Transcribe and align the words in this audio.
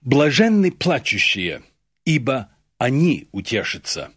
Блаженны 0.00 0.70
плачущие, 0.70 1.62
ибо 2.04 2.50
они 2.78 3.28
утешатся. 3.32 4.12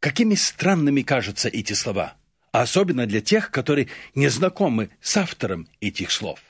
Какими 0.00 0.34
странными 0.34 1.02
кажутся 1.02 1.48
эти 1.48 1.74
слова, 1.74 2.16
а 2.52 2.62
особенно 2.62 3.06
для 3.06 3.20
тех, 3.20 3.50
которые 3.50 3.88
не 4.14 4.28
знакомы 4.28 4.90
с 5.00 5.16
автором 5.16 5.68
этих 5.80 6.10
слов. 6.10 6.40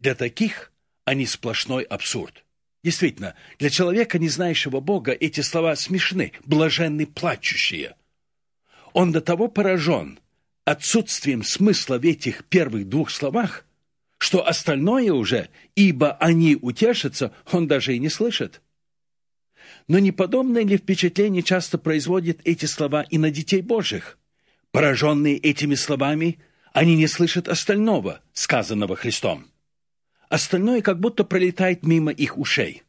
Для 0.00 0.14
таких 0.14 0.72
они 1.04 1.26
сплошной 1.26 1.84
абсурд. 1.84 2.44
Действительно, 2.82 3.34
для 3.58 3.70
человека, 3.70 4.18
не 4.18 4.28
знающего 4.28 4.80
Бога, 4.80 5.12
эти 5.12 5.40
слова 5.40 5.76
смешны, 5.76 6.32
блаженны 6.44 7.06
плачущие. 7.06 7.94
Он 8.92 9.12
до 9.12 9.20
того 9.20 9.46
поражен 9.48 10.18
отсутствием 10.64 11.44
смысла 11.44 11.98
в 11.98 12.04
этих 12.04 12.44
первых 12.44 12.88
двух 12.88 13.10
словах, 13.10 13.64
что 14.22 14.46
остальное 14.46 15.12
уже, 15.12 15.48
ибо 15.74 16.12
они 16.12 16.54
утешатся, 16.54 17.32
он 17.50 17.66
даже 17.66 17.96
и 17.96 17.98
не 17.98 18.08
слышит. 18.08 18.62
Но 19.88 19.98
не 19.98 20.12
подобное 20.12 20.62
ли 20.62 20.76
впечатление 20.76 21.42
часто 21.42 21.76
производят 21.76 22.38
эти 22.44 22.66
слова 22.66 23.02
и 23.02 23.18
на 23.18 23.32
детей 23.32 23.62
Божьих? 23.62 24.20
Пораженные 24.70 25.38
этими 25.38 25.74
словами, 25.74 26.38
они 26.72 26.94
не 26.94 27.08
слышат 27.08 27.48
остального, 27.48 28.20
сказанного 28.32 28.94
Христом. 28.94 29.48
Остальное 30.28 30.82
как 30.82 31.00
будто 31.00 31.24
пролетает 31.24 31.84
мимо 31.84 32.12
их 32.12 32.38
ушей. 32.38 32.84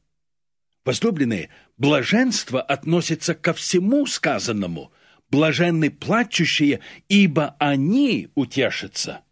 Возлюбленные, 0.85 1.49
блаженство 1.79 2.61
относится 2.61 3.33
ко 3.33 3.53
всему 3.53 4.05
сказанному. 4.05 4.91
Блаженны 5.31 5.89
плачущие, 5.89 6.81
ибо 7.09 7.55
они 7.57 8.29
утешатся. 8.35 9.23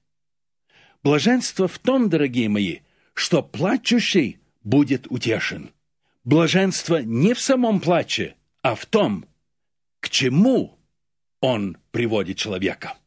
Блаженство 1.04 1.68
в 1.68 1.80
том, 1.80 2.10
дорогие 2.10 2.48
мои, 2.48 2.80
что 3.14 3.42
плачущий 3.42 4.40
будет 4.64 5.08
утешен. 5.10 5.72
Блаженство 6.24 7.02
не 7.02 7.34
в 7.34 7.40
самом 7.40 7.80
плаче, 7.80 8.36
а 8.62 8.76
в 8.76 8.86
том, 8.86 9.26
к 10.00 10.10
чему 10.10 10.78
он 11.40 11.78
приводит 11.92 12.38
человека. 12.38 12.98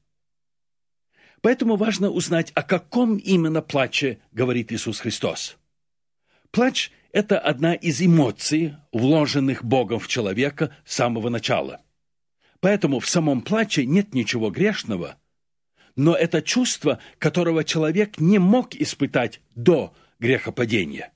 Поэтому 1.40 1.76
важно 1.76 2.10
узнать, 2.10 2.50
о 2.54 2.62
каком 2.62 3.16
именно 3.16 3.62
плаче 3.62 4.18
говорит 4.32 4.72
Иисус 4.72 4.98
Христос. 4.98 5.56
Плач– 6.50 6.90
это 7.12 7.38
одна 7.38 7.74
из 7.74 8.02
эмоций, 8.02 8.74
вложенных 8.92 9.62
Богом 9.62 10.00
в 10.00 10.08
человека 10.08 10.74
с 10.84 10.94
самого 10.94 11.28
начала. 11.28 11.80
Поэтому 12.60 12.98
в 12.98 13.08
самом 13.08 13.42
плаче 13.42 13.86
нет 13.86 14.14
ничего 14.14 14.50
грешного, 14.50 15.16
но 15.96 16.14
это 16.14 16.42
чувство, 16.42 16.98
которого 17.18 17.64
человек 17.64 18.18
не 18.18 18.38
мог 18.38 18.74
испытать 18.74 19.40
до 19.54 19.94
грехопадения. 20.18 21.12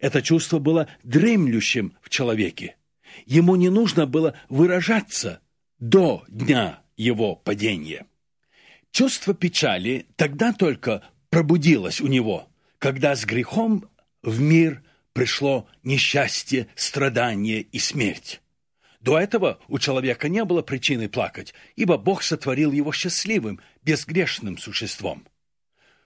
Это 0.00 0.20
чувство 0.20 0.58
было 0.58 0.88
дремлющим 1.02 1.96
в 2.02 2.10
человеке. 2.10 2.76
Ему 3.24 3.56
не 3.56 3.68
нужно 3.68 4.06
было 4.06 4.34
выражаться 4.48 5.40
до 5.78 6.24
дня 6.28 6.82
его 6.96 7.36
падения. 7.36 8.06
Чувство 8.90 9.32
печали 9.32 10.06
тогда 10.16 10.52
только 10.52 11.02
пробудилось 11.30 12.00
у 12.00 12.08
него, 12.08 12.48
когда 12.78 13.16
с 13.16 13.24
грехом 13.24 13.88
в 14.22 14.40
мир 14.40 14.82
пришло 15.14 15.66
несчастье, 15.82 16.68
страдание 16.74 17.62
и 17.62 17.78
смерть. 17.78 18.41
До 19.02 19.18
этого 19.18 19.58
у 19.68 19.78
человека 19.78 20.28
не 20.28 20.44
было 20.44 20.62
причины 20.62 21.08
плакать, 21.08 21.52
ибо 21.76 21.98
Бог 21.98 22.22
сотворил 22.22 22.72
его 22.72 22.92
счастливым, 22.92 23.60
безгрешным 23.82 24.56
существом. 24.56 25.26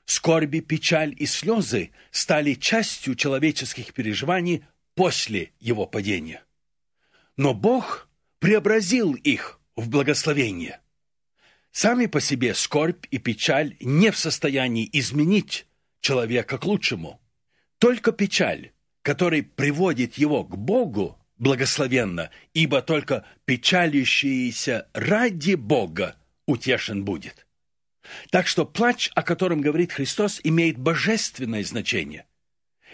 Скорби, 0.04 0.60
печаль 0.60 1.14
и 1.16 1.26
слезы 1.26 1.92
стали 2.10 2.54
частью 2.54 3.14
человеческих 3.14 3.92
переживаний 3.92 4.64
после 4.94 5.52
его 5.60 5.86
падения. 5.86 6.42
Но 7.36 7.54
Бог 7.54 8.08
преобразил 8.40 9.12
их 9.14 9.60
в 9.76 9.88
благословение– 9.88 10.80
Сами 11.78 12.06
по 12.06 12.22
себе 12.22 12.54
скорбь 12.54 13.04
и 13.10 13.18
печаль 13.18 13.76
не 13.80 14.10
в 14.10 14.16
состоянии 14.16 14.88
изменить 14.94 15.66
человека 16.00 16.56
к 16.56 16.64
лучшему. 16.64 17.20
Только 17.76 18.12
печаль, 18.12 18.72
которая 19.02 19.42
приводит 19.42 20.14
его 20.14 20.42
к 20.42 20.56
Богу, 20.56 21.20
благословенно, 21.38 22.30
ибо 22.54 22.82
только 22.82 23.24
печалящийся 23.44 24.88
ради 24.92 25.54
Бога 25.54 26.16
утешен 26.46 27.04
будет. 27.04 27.46
Так 28.30 28.46
что 28.46 28.64
плач, 28.64 29.10
о 29.14 29.22
котором 29.22 29.60
говорит 29.60 29.92
Христос, 29.92 30.40
имеет 30.44 30.78
божественное 30.78 31.64
значение. 31.64 32.26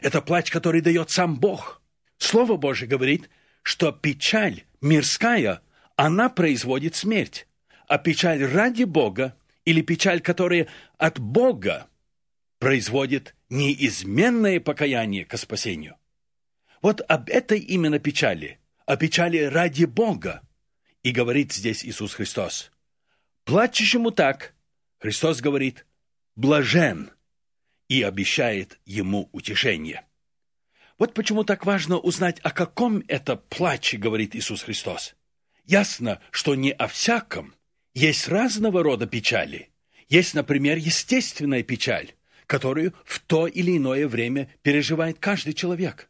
Это 0.01 0.23
плач, 0.23 0.51
который 0.51 0.81
дает 0.81 1.11
сам 1.11 1.39
Бог. 1.39 1.83
Слово 2.19 2.57
Божье 2.57 2.89
говорит, 2.89 3.29
что 3.63 3.93
печаль 3.93 4.65
мирская, 4.81 5.61
она 5.97 6.29
производит 6.29 6.97
смерть 6.97 7.47
а 7.93 7.99
печаль 7.99 8.43
ради 8.43 8.85
Бога 8.85 9.37
или 9.67 9.83
печаль, 9.83 10.23
которая 10.23 10.67
от 10.97 11.19
Бога 11.21 11.89
производит 12.59 13.35
неизменное 13.51 14.61
покаяние 14.61 15.27
к 15.27 15.37
спасению. 15.37 15.97
Вот 16.83 17.01
об 17.09 17.31
этой 17.31 17.61
именно 17.61 18.01
печали, 18.01 18.59
о 18.87 18.97
печали 18.97 19.39
ради 19.39 19.85
Бога, 19.85 20.43
и 21.05 21.13
говорит 21.13 21.53
здесь 21.53 21.85
Иисус 21.85 22.15
Христос. 22.15 22.73
Плачущему 23.45 24.11
так, 24.11 24.55
Христос 24.99 25.41
говорит, 25.41 25.87
блажен, 26.35 27.13
и 27.89 28.03
обещает 28.03 28.81
ему 28.85 29.29
утешение. 29.33 30.05
Вот 30.99 31.15
почему 31.15 31.45
так 31.45 31.67
важно 31.67 31.99
узнать, 31.99 32.41
о 32.41 32.51
каком 32.51 33.03
это 33.07 33.37
плаче 33.37 33.97
говорит 33.97 34.35
Иисус 34.35 34.63
Христос. 34.63 35.15
Ясно, 35.65 36.21
что 36.31 36.55
не 36.57 36.73
о 36.73 36.89
всяком, 36.89 37.55
есть 37.95 38.29
разного 38.29 38.83
рода 38.83 39.07
печали. 39.07 39.71
Есть, 40.09 40.35
например, 40.35 40.79
естественная 40.79 41.63
печаль, 41.63 42.15
которую 42.47 42.95
в 43.05 43.21
то 43.21 43.47
или 43.47 43.77
иное 43.77 44.09
время 44.09 44.53
переживает 44.63 45.19
каждый 45.19 45.55
человек. 45.55 46.09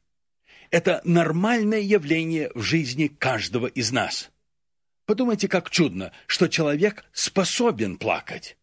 Это 0.73 1.03
нормальное 1.05 1.81
явление 1.81 2.51
в 2.55 2.63
жизни 2.63 3.07
каждого 3.07 3.67
из 3.67 3.93
нас. 3.93 4.31
Подумайте, 5.05 5.47
как 5.47 5.69
чудно, 5.69 6.13
что 6.27 6.49
человек 6.49 7.05
способен 7.13 7.99
плакать. 7.99 8.57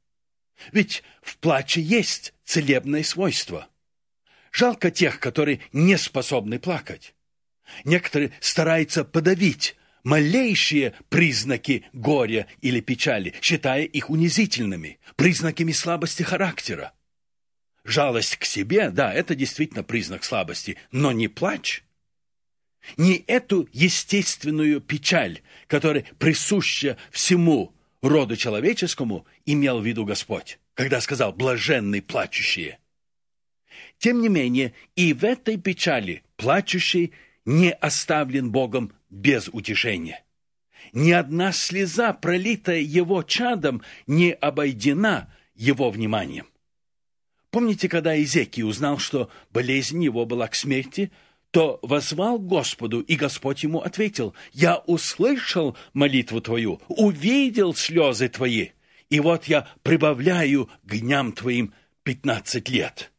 Ведь 0.72 1.04
в 1.22 1.38
плаче 1.38 1.82
есть 1.82 2.34
целебное 2.44 3.04
свойство. 3.04 3.68
Жалко 4.52 4.90
тех, 4.90 5.20
которые 5.20 5.62
не 5.72 6.00
способны 6.00 6.58
плакать. 6.58 7.14
Некоторые 7.84 8.32
стараются 8.40 9.06
подавить 9.06 9.76
малейшие 10.04 10.96
признаки 11.10 11.86
горя 11.94 12.48
или 12.62 12.80
печали, 12.80 13.36
считая 13.40 13.84
их 13.84 14.10
унизительными, 14.10 15.00
признаками 15.16 15.74
слабости 15.74 16.24
характера. 16.24 16.94
Жалость 17.84 18.38
к 18.38 18.46
себе, 18.46 18.90
да, 18.90 19.14
это 19.14 19.36
действительно 19.36 19.84
признак 19.84 20.24
слабости, 20.24 20.76
но 20.92 21.12
не 21.12 21.28
плач. 21.28 21.84
Не 22.98 23.24
эту 23.28 23.68
естественную 23.72 24.82
печаль, 24.82 25.42
которая 25.68 26.06
присуща 26.18 26.98
всему 27.12 27.74
роду 28.02 28.36
человеческому, 28.36 29.26
имел 29.46 29.80
в 29.80 29.86
виду 29.86 30.06
Господь, 30.06 30.60
когда 30.74 31.02
сказал 31.02 31.34
«блаженные 31.34 32.02
плачущие». 32.02 32.80
Тем 33.98 34.22
не 34.22 34.30
менее, 34.30 34.74
и 34.96 35.14
в 35.14 35.26
этой 35.26 35.58
печали 35.58 36.24
плачущий 36.38 37.12
не 37.46 37.72
оставлен 37.72 38.52
Богом 38.52 38.94
без 39.10 39.50
утешения. 39.50 40.24
Ни 40.94 41.12
одна 41.12 41.52
слеза, 41.52 42.14
пролитая 42.14 42.80
его 42.80 43.24
чадом, 43.24 43.82
не 44.08 44.32
обойдена 44.32 45.32
его 45.54 45.92
вниманием. 45.92 46.48
Помните, 47.52 47.90
когда 47.90 48.20
Изекий 48.22 48.64
узнал, 48.64 49.00
что 49.00 49.30
болезнь 49.52 50.04
его 50.04 50.26
была 50.26 50.48
к 50.48 50.56
смерти, 50.56 51.12
то 51.52 51.80
возвал 51.82 52.40
Господу, 52.40 53.02
и 53.02 53.16
Господь 53.16 53.64
ему 53.64 53.80
ответил, 53.80 54.36
«Я 54.54 54.78
услышал 54.78 55.76
молитву 55.94 56.42
твою, 56.42 56.82
увидел 56.88 57.74
слезы 57.74 58.30
твои, 58.30 58.70
и 59.10 59.20
вот 59.20 59.46
я 59.46 59.68
прибавляю 59.82 60.70
к 60.84 60.96
дням 60.96 61.32
твоим 61.32 61.74
пятнадцать 62.04 62.70
лет». 62.70 63.12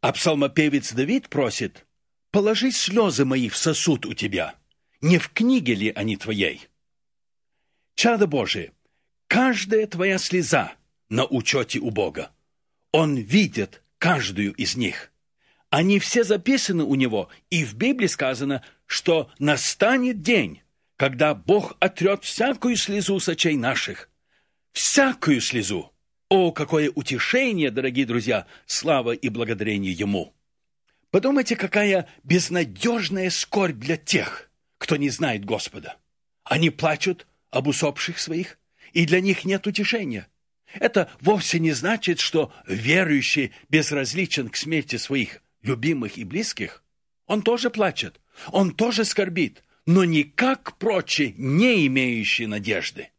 А 0.00 0.12
псалмопевец 0.12 0.92
Давид 0.92 1.28
просит, 1.28 1.86
«Положи 2.30 2.70
слезы 2.70 3.24
мои 3.24 3.48
в 3.48 3.56
сосуд 3.56 4.04
у 4.06 4.14
тебя, 4.14 4.56
не 5.00 5.18
в 5.18 5.30
книге 5.30 5.74
ли 5.74 5.92
они 5.94 6.16
твоей? 6.16 6.68
Чадо 7.94 8.26
Божие, 8.26 8.72
каждая 9.28 9.86
твоя 9.86 10.18
слеза 10.18 10.74
на 11.08 11.24
учете 11.26 11.78
у 11.78 11.90
Бога. 11.90 12.32
Он 12.92 13.16
видит 13.16 13.82
каждую 13.98 14.52
из 14.54 14.76
них. 14.76 15.12
Они 15.70 15.98
все 15.98 16.22
записаны 16.22 16.84
у 16.84 16.94
него, 16.94 17.28
и 17.50 17.64
в 17.64 17.74
Библии 17.74 18.06
сказано, 18.06 18.62
что 18.86 19.30
настанет 19.38 20.22
день, 20.22 20.62
когда 20.96 21.34
Бог 21.34 21.76
отрет 21.80 22.24
всякую 22.24 22.76
слезу 22.76 23.18
с 23.18 23.28
очей 23.28 23.56
наших. 23.56 24.08
Всякую 24.72 25.40
слезу. 25.40 25.92
О, 26.28 26.52
какое 26.52 26.90
утешение, 26.90 27.70
дорогие 27.70 28.06
друзья, 28.06 28.46
слава 28.66 29.12
и 29.12 29.28
благодарение 29.28 29.92
Ему! 29.92 30.34
Подумайте, 31.10 31.56
какая 31.56 32.08
безнадежная 32.24 33.30
скорбь 33.30 33.76
для 33.76 33.96
тех, 33.96 34.50
кто 34.78 34.96
не 34.96 35.08
знает 35.08 35.44
Господа. 35.44 35.96
Они 36.44 36.70
плачут 36.70 37.26
об 37.50 37.68
усопших 37.68 38.18
своих, 38.18 38.58
и 38.92 39.06
для 39.06 39.20
них 39.20 39.44
нет 39.44 39.66
утешения. 39.66 40.28
Это 40.74 41.10
вовсе 41.20 41.58
не 41.58 41.72
значит, 41.72 42.20
что 42.20 42.52
верующий 42.66 43.52
безразличен 43.68 44.48
к 44.48 44.56
смерти 44.56 44.96
своих 44.96 45.42
любимых 45.66 46.18
и 46.18 46.24
близких. 46.24 46.82
Он 47.26 47.42
тоже 47.42 47.70
плачет, 47.70 48.20
он 48.52 48.72
тоже 48.74 49.04
скорбит, 49.04 49.62
но 49.84 50.04
не 50.04 50.24
как 50.24 50.78
прочие, 50.78 51.34
не 51.36 51.86
имеющие 51.86 52.48
надежды. 52.48 53.10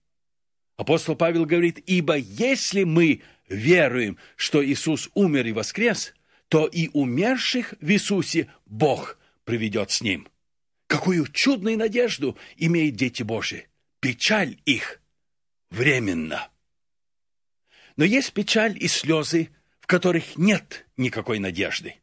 Апостол 0.78 1.16
Павел 1.16 1.46
говорит, 1.46 1.80
«Ибо 1.88 2.16
если 2.16 2.84
мы 2.84 3.22
веруем, 3.50 4.18
что 4.36 4.64
Иисус 4.66 5.10
умер 5.14 5.48
и 5.48 5.52
воскрес, 5.52 6.14
то 6.48 6.68
и 6.68 6.90
умерших 6.94 7.74
в 7.82 7.90
Иисусе 7.90 8.50
Бог 8.66 9.18
приведет 9.44 9.92
с 9.92 10.02
Ним». 10.02 10.28
Какую 10.88 11.28
чудную 11.28 11.78
надежду 11.78 12.38
имеют 12.56 12.96
дети 12.96 13.24
Божьи! 13.24 13.68
Печаль 14.00 14.58
их 14.66 15.02
временно. 15.70 16.50
Но 17.98 18.06
есть 18.06 18.32
печаль 18.32 18.78
и 18.80 18.88
слезы, 18.88 19.50
в 19.82 19.88
которых 19.88 20.38
нет 20.38 20.86
никакой 20.96 21.40
надежды. 21.40 21.96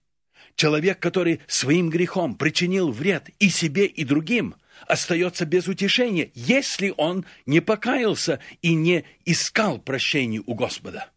Человек, 0.56 1.00
который 1.00 1.40
своим 1.46 1.90
грехом 1.90 2.36
причинил 2.36 2.90
вред 2.90 3.30
и 3.38 3.48
себе, 3.48 3.86
и 3.86 4.04
другим, 4.04 4.54
остается 4.86 5.44
без 5.44 5.66
утешения, 5.66 6.30
если 6.34 6.94
он 6.96 7.24
не 7.46 7.60
покаялся 7.60 8.40
и 8.62 8.74
не 8.74 9.04
искал 9.24 9.78
прощения 9.78 10.42
у 10.46 10.54
Господа. 10.54 11.10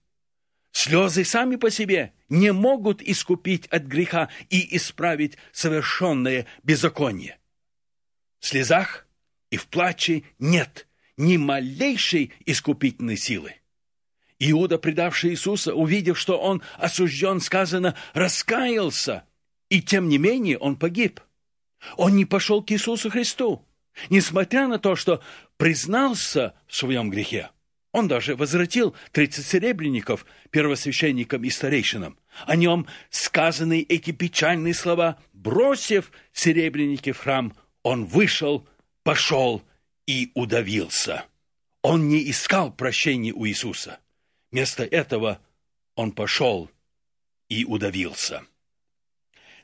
Слезы 0.72 1.24
сами 1.24 1.56
по 1.56 1.70
себе 1.72 2.14
не 2.30 2.52
могут 2.52 3.02
искупить 3.02 3.68
от 3.68 3.84
греха 3.84 4.30
и 4.50 4.76
исправить 4.76 5.38
совершенное 5.52 6.46
беззаконие. 6.64 7.38
В 8.40 8.48
слезах 8.48 9.08
и 9.50 9.58
в 9.58 9.68
плаче 9.68 10.24
нет 10.40 10.88
ни 11.16 11.38
малейшей 11.38 12.32
искупительной 12.46 13.18
силы. 13.18 13.56
Иуда, 14.40 14.78
предавший 14.78 15.32
Иисуса, 15.32 15.74
увидев, 15.74 16.20
что 16.20 16.40
он 16.40 16.62
осужден, 16.78 17.40
сказано, 17.40 17.96
раскаялся, 18.14 19.24
и 19.70 19.82
тем 19.82 20.10
не 20.10 20.18
менее 20.18 20.58
он 20.58 20.76
погиб. 20.76 21.20
Он 21.96 22.16
не 22.16 22.26
пошел 22.26 22.64
к 22.64 22.72
Иисусу 22.72 23.10
Христу, 23.10 23.66
несмотря 24.10 24.68
на 24.68 24.80
то, 24.80 24.96
что 24.96 25.22
признался 25.58 26.54
в 26.68 26.76
своем 26.76 27.10
грехе. 27.10 27.50
Он 27.92 28.08
даже 28.08 28.36
возвратил 28.36 28.96
30 29.12 29.46
серебряников 29.46 30.26
первосвященникам 30.52 31.44
и 31.44 31.50
старейшинам. 31.50 32.20
О 32.46 32.56
нем 32.56 32.88
сказаны 33.10 33.86
эти 33.88 34.12
печальные 34.12 34.74
слова. 34.74 35.18
Бросив 35.34 36.12
серебряники 36.34 37.12
в 37.12 37.20
храм, 37.20 37.56
он 37.84 38.06
вышел, 38.06 38.68
пошел 39.04 39.64
и 40.06 40.32
удавился. 40.36 41.26
Он 41.82 42.08
не 42.08 42.30
искал 42.30 42.72
прощения 42.72 43.32
у 43.32 43.48
Иисуса. 43.48 44.00
Вместо 44.52 44.84
этого 44.84 45.40
он 45.96 46.12
пошел 46.12 46.70
и 47.50 47.66
удавился. 47.66 48.44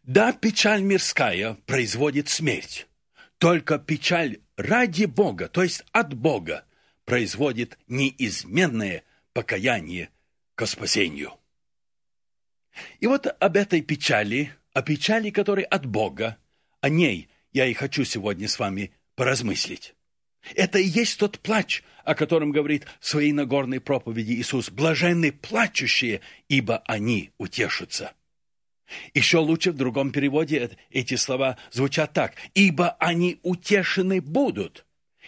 Да, 0.04 0.34
печаль 0.34 0.82
мирская 0.82 1.54
производит 1.66 2.28
смерть. 2.28 2.88
Только 3.38 3.80
печаль 3.80 4.42
ради 4.58 5.06
Бога, 5.06 5.48
то 5.48 5.64
есть 5.64 5.84
от 5.94 6.14
Бога, 6.14 6.66
производит 7.06 7.78
неизменное 7.88 9.04
покаяние 9.32 10.10
к 10.56 10.66
спасению. 10.66 11.34
И 13.00 13.08
вот 13.08 13.28
об 13.28 13.56
этой 13.56 13.82
печали, 13.82 14.54
о 14.74 14.82
печали, 14.82 15.30
которая 15.30 15.66
от 15.66 15.86
Бога, 15.86 16.38
о 16.82 16.90
ней 16.90 17.30
я 17.54 17.66
и 17.66 17.74
хочу 17.74 18.04
сегодня 18.04 18.50
с 18.50 18.60
вами 18.60 18.92
поразмыслить. 19.16 19.96
Это 20.56 20.80
и 20.80 20.86
есть 20.86 21.18
тот 21.18 21.40
плач, 21.40 21.82
о 22.04 22.14
котором 22.14 22.52
говорит 22.52 22.86
в 23.00 23.08
своей 23.08 23.32
Нагорной 23.32 23.80
проповеди 23.80 24.34
Иисус. 24.34 24.70
«Блаженны 24.70 25.32
плачущие, 25.32 26.20
ибо 26.50 26.80
они 26.80 27.32
утешатся». 27.38 28.14
Еще 29.14 29.38
лучше 29.38 29.72
в 29.72 29.78
другом 29.78 30.12
переводе 30.12 30.78
эти 30.90 31.16
слова 31.16 31.58
звучат 31.72 32.14
так. 32.14 32.36
«Ибо 32.54 32.92
они 33.00 33.40
утешены 33.44 34.22
будут». 34.22 34.86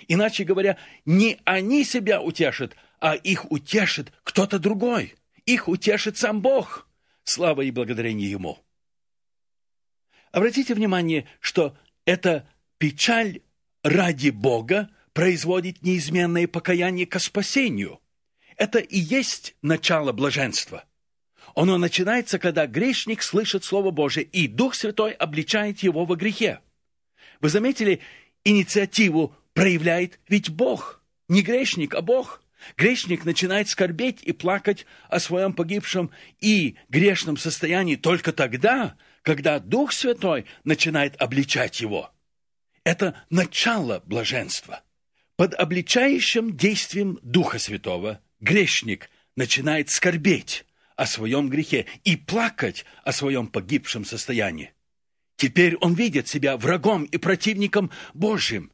Иначе 0.07 0.43
говоря, 0.43 0.77
не 1.05 1.39
они 1.45 1.83
себя 1.83 2.21
утешат, 2.21 2.75
а 2.99 3.15
их 3.15 3.51
утешит 3.51 4.11
кто-то 4.23 4.59
другой. 4.59 5.15
Их 5.45 5.67
утешит 5.67 6.17
сам 6.17 6.41
Бог. 6.41 6.87
Слава 7.23 7.61
и 7.61 7.71
благодарение 7.71 8.29
Ему. 8.29 8.59
Обратите 10.31 10.73
внимание, 10.73 11.27
что 11.39 11.77
эта 12.05 12.47
печаль 12.77 13.41
ради 13.83 14.29
Бога 14.29 14.89
производит 15.13 15.81
неизменное 15.81 16.47
покаяние 16.47 17.05
ко 17.05 17.19
спасению. 17.19 18.01
Это 18.57 18.79
и 18.79 18.99
есть 18.99 19.55
начало 19.61 20.11
блаженства. 20.11 20.83
Оно 21.55 21.77
начинается, 21.77 22.37
когда 22.37 22.67
грешник 22.67 23.23
слышит 23.23 23.63
Слово 23.63 23.91
Божие, 23.91 24.25
и 24.25 24.47
Дух 24.47 24.75
Святой 24.75 25.13
обличает 25.13 25.79
его 25.79 26.05
во 26.05 26.17
грехе. 26.17 26.59
Вы 27.39 27.49
заметили, 27.49 28.01
инициативу 28.43 29.33
проявляет 29.53 30.19
ведь 30.27 30.49
Бог, 30.49 31.01
не 31.29 31.41
грешник, 31.41 31.95
а 31.95 32.01
Бог. 32.01 32.41
Грешник 32.77 33.25
начинает 33.25 33.69
скорбеть 33.69 34.21
и 34.23 34.31
плакать 34.31 34.85
о 35.07 35.19
своем 35.19 35.53
погибшем 35.53 36.11
и 36.39 36.75
грешном 36.89 37.37
состоянии 37.37 37.95
только 37.95 38.33
тогда, 38.33 38.97
когда 39.21 39.59
Дух 39.59 39.93
Святой 39.93 40.45
начинает 40.63 41.19
обличать 41.21 41.79
его. 41.79 42.11
Это 42.83 43.23
начало 43.29 44.01
блаженства. 44.05 44.83
Под 45.37 45.53
обличающим 45.53 46.57
действием 46.57 47.19
Духа 47.21 47.59
Святого 47.59 48.19
грешник 48.39 49.09
начинает 49.35 49.89
скорбеть 49.89 50.65
о 50.95 51.05
своем 51.05 51.49
грехе 51.49 51.85
и 52.03 52.15
плакать 52.15 52.85
о 53.03 53.11
своем 53.11 53.47
погибшем 53.47 54.05
состоянии. 54.05 54.73
Теперь 55.35 55.75
он 55.77 55.93
видит 55.93 56.27
себя 56.27 56.57
врагом 56.57 57.03
и 57.03 57.17
противником 57.17 57.91
Божьим. 58.13 58.71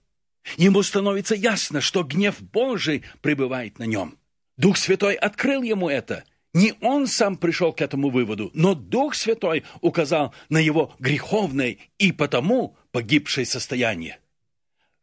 Ему 0.57 0.83
становится 0.83 1.35
ясно, 1.35 1.81
что 1.81 2.03
гнев 2.03 2.41
Божий 2.41 3.03
пребывает 3.21 3.79
на 3.79 3.83
нем. 3.83 4.17
Дух 4.57 4.77
Святой 4.77 5.15
открыл 5.15 5.63
ему 5.63 5.89
это. 5.89 6.23
Не 6.53 6.73
он 6.81 7.07
сам 7.07 7.37
пришел 7.37 7.71
к 7.71 7.81
этому 7.81 8.09
выводу, 8.09 8.51
но 8.53 8.75
Дух 8.75 9.15
Святой 9.15 9.63
указал 9.79 10.33
на 10.49 10.57
его 10.57 10.93
греховное 10.99 11.77
и 11.97 12.11
потому 12.11 12.77
погибшее 12.91 13.45
состояние. 13.45 14.19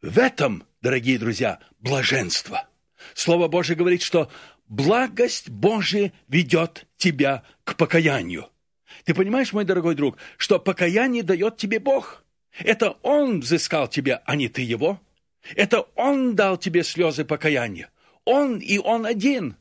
В 0.02 0.18
этом 0.18 0.64
дорогие 0.82 1.18
друзья, 1.18 1.58
блаженство. 1.80 2.68
Слово 3.14 3.48
Божье 3.48 3.74
говорит, 3.74 4.02
что 4.02 4.30
благость 4.68 5.48
Божия 5.48 6.12
ведет 6.28 6.86
тебя 6.96 7.42
к 7.64 7.76
покаянию. 7.76 8.48
Ты 9.04 9.14
понимаешь, 9.14 9.52
мой 9.52 9.64
дорогой 9.64 9.94
друг, 9.94 10.18
что 10.36 10.58
покаяние 10.58 11.22
дает 11.22 11.56
тебе 11.56 11.78
Бог? 11.78 12.24
Это 12.58 12.92
Он 13.02 13.40
взыскал 13.40 13.88
тебя, 13.88 14.22
а 14.24 14.36
не 14.36 14.48
ты 14.48 14.62
Его. 14.62 15.00
Это 15.54 15.82
Он 15.94 16.34
дал 16.34 16.56
тебе 16.56 16.82
слезы 16.82 17.24
покаяния. 17.24 17.90
Он 18.24 18.58
и 18.58 18.78
Он 18.78 19.06
один. 19.06 19.56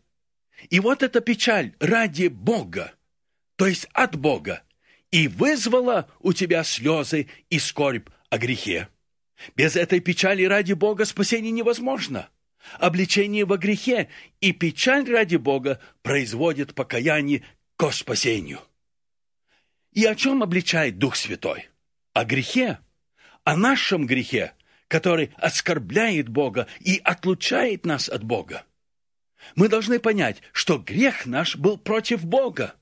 И 0.69 0.79
вот 0.79 1.03
эта 1.03 1.21
печаль 1.21 1.73
ради 1.79 2.27
Бога, 2.27 2.93
то 3.55 3.67
есть 3.67 3.87
от 3.93 4.15
Бога, 4.15 4.63
и 5.11 5.27
вызвала 5.27 6.09
у 6.19 6.33
тебя 6.33 6.63
слезы 6.63 7.27
и 7.49 7.59
скорбь 7.59 8.09
о 8.29 8.37
грехе. 8.37 8.89
Без 9.55 9.75
этой 9.75 9.99
печали 9.99 10.43
ради 10.43 10.73
Бога 10.73 11.05
спасение 11.05 11.51
невозможно. 11.51 12.29
Обличение 12.79 13.45
во 13.45 13.57
грехе 13.57 14.09
и 14.41 14.51
печаль 14.51 15.09
ради 15.09 15.37
Бога 15.37 15.79
производит 16.01 16.75
покаяние 16.75 17.43
к 17.75 17.91
спасению. 17.91 18.61
И 19.93 20.05
о 20.05 20.15
чем 20.15 20.43
обличает 20.43 20.97
Дух 20.97 21.15
Святой? 21.15 21.69
О 22.13 22.25
грехе, 22.25 22.79
о 23.43 23.55
нашем 23.55 24.05
грехе, 24.05 24.53
который 24.87 25.31
оскорбляет 25.37 26.29
Бога 26.29 26.67
и 26.79 26.99
отлучает 27.03 27.85
нас 27.85 28.09
от 28.09 28.23
Бога. 28.23 28.65
Мы 29.55 29.69
должны 29.69 29.99
понять, 29.99 30.41
что 30.51 30.77
грех 30.77 31.25
наш 31.25 31.55
был 31.55 31.77
против 31.77 32.25
Бога. 32.25 32.75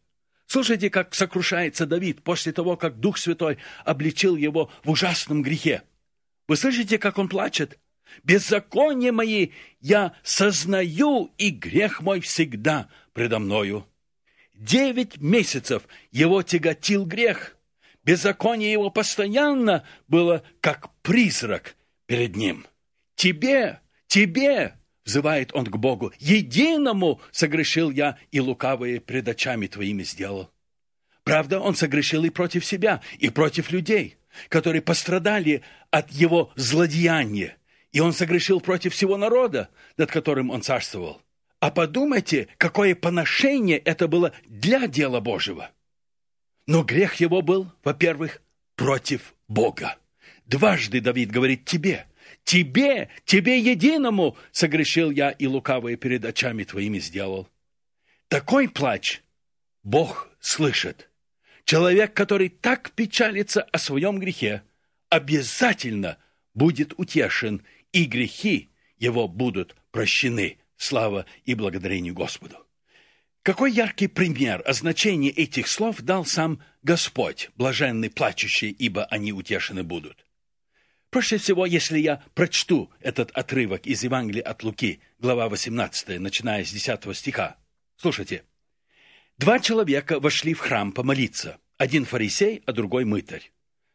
Слушайте, 0.47 0.89
как 0.89 1.13
сокрушается 1.13 1.85
Давид 1.85 2.23
после 2.23 2.51
того, 2.51 2.77
как 2.77 2.99
Дух 2.99 3.17
Святой 3.17 3.57
обличил 3.83 4.35
его 4.35 4.71
в 4.83 4.91
ужасном 4.91 5.41
грехе. 5.41 5.83
Вы 6.47 6.55
слышите, 6.55 6.97
как 6.97 7.17
он 7.17 7.27
плачет? 7.27 7.79
«Беззаконие 8.23 9.11
мои 9.11 9.49
я 9.81 10.13
сознаю, 10.23 11.33
и 11.37 11.49
грех 11.49 12.01
мой 12.01 12.19
всегда 12.21 12.89
предо 13.13 13.39
мною». 13.39 13.87
Девять 14.53 15.17
месяцев 15.17 15.83
его 16.11 16.41
тяготил 16.41 17.05
грех. 17.05 17.57
Беззаконие 18.03 18.71
его 18.71 18.89
постоянно 18.89 19.83
было 20.07 20.43
как 20.61 20.93
призрак 21.01 21.75
перед 22.05 22.35
ним. 22.35 22.65
«Тебе, 23.15 23.81
тебе!»— 24.07 24.75
взывает 25.05 25.51
он 25.53 25.65
к 25.65 25.75
Богу. 25.77 26.13
«Единому 26.19 27.19
согрешил 27.31 27.91
я, 27.91 28.17
и 28.31 28.39
лукавые 28.39 29.01
пред 29.01 29.27
очами 29.27 29.67
твоими 29.67 30.03
сделал». 30.03 30.51
Правда, 31.23 31.59
он 31.59 31.75
согрешил 31.75 32.23
и 32.23 32.29
против 32.29 32.63
себя, 32.63 33.01
и 33.17 33.29
против 33.29 33.71
людей, 33.71 34.17
которые 34.47 34.81
пострадали 34.81 35.63
от 35.89 36.11
его 36.11 36.51
злодеяния. 36.55 37.57
И 37.95 38.01
он 38.01 38.11
согрешил 38.11 38.59
против 38.59 38.93
всего 38.93 39.15
народа, 39.15 39.69
над 39.95 40.11
которым 40.11 40.49
он 40.49 40.61
царствовал. 40.61 41.21
А 41.61 41.71
подумайте, 41.71 42.49
какое 42.57 42.93
поношение 42.93 43.77
это 43.77 44.09
было 44.09 44.33
для 44.47 44.87
дела 44.87 45.21
Божьего. 45.21 45.71
Но 46.67 46.83
грех 46.83 47.15
его 47.21 47.41
был, 47.41 47.71
во-первых, 47.85 48.41
против 48.75 49.33
Бога. 49.47 49.95
Дважды 50.45 50.99
Давид 50.99 51.31
говорит 51.31 51.63
тебе, 51.63 52.05
тебе, 52.43 53.07
тебе 53.23 53.59
единому 53.59 54.35
согрешил 54.51 55.09
я 55.09 55.29
и 55.29 55.47
лукавое 55.47 55.95
перед 55.95 56.25
очами 56.25 56.65
твоими 56.65 56.99
сделал. 56.99 57.47
Такой 58.27 58.67
плач 58.67 59.21
Бог 59.83 60.27
слышит. 60.41 61.09
Человек, 61.63 62.13
который 62.13 62.49
так 62.49 62.91
печалится 62.91 63.61
о 63.61 63.77
своем 63.77 64.19
грехе, 64.19 64.63
обязательно 65.07 66.17
будет 66.55 66.93
утешен, 66.97 67.61
и 67.95 68.03
грехи 68.03 68.69
его 68.97 69.29
будут 69.29 69.73
прощены. 69.91 70.57
Слава 70.75 71.25
и 71.45 71.55
благодарение 71.55 72.11
Господу. 72.11 72.57
Какой 73.41 73.71
яркий 73.71 74.07
пример 74.07 74.61
о 74.65 74.73
значении 74.73 75.31
этих 75.31 75.69
слов 75.69 76.01
дал 76.01 76.25
сам 76.25 76.61
Господь, 76.83 77.51
блаженный 77.55 78.09
плачущий, 78.09 78.69
ибо 78.71 79.05
они 79.05 79.31
утешены 79.31 79.83
будут. 79.83 80.25
Проще 81.09 81.37
всего, 81.37 81.65
если 81.65 81.97
я 81.97 82.21
прочту 82.33 82.91
этот 82.99 83.31
отрывок 83.31 83.87
из 83.87 84.03
Евангелия 84.03 84.43
от 84.43 84.63
Луки, 84.63 84.99
глава 85.19 85.47
18, 85.47 86.19
начиная 86.19 86.65
с 86.65 86.71
10 86.73 87.15
стиха. 87.15 87.55
Слушайте. 87.95 88.43
Два 89.37 89.59
человека 89.59 90.19
вошли 90.19 90.53
в 90.53 90.59
храм 90.59 90.91
помолиться. 90.91 91.61
Один 91.77 92.03
фарисей, 92.03 92.61
а 92.65 92.73
другой 92.73 93.05
мытарь. 93.05 93.53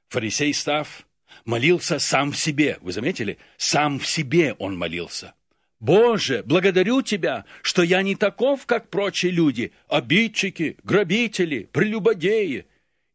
Фарисей, 0.09 0.55
став, 0.55 1.07
молился 1.45 1.99
сам 1.99 2.33
в 2.33 2.39
себе. 2.39 2.79
Вы 2.81 2.93
заметили? 2.93 3.39
Сам 3.57 3.99
в 3.99 4.07
себе 4.07 4.55
он 4.59 4.77
молился. 4.77 5.35
«Боже, 5.81 6.43
благодарю 6.45 7.01
Тебя, 7.01 7.47
что 7.63 7.83
я 7.83 8.03
не 8.03 8.15
таков, 8.15 8.67
как 8.67 8.91
прочие 8.91 9.33
люди, 9.33 9.73
обидчики, 9.89 10.77
грабители, 10.85 11.71
прелюбодеи, 11.73 12.67